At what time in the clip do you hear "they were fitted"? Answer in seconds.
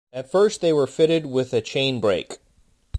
0.61-1.27